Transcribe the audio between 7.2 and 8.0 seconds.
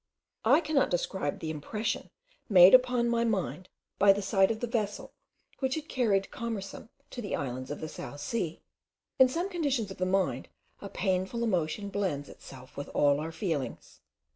the islands of the